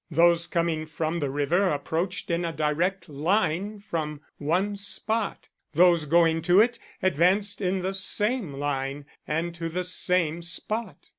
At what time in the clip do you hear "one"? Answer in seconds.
4.39-4.75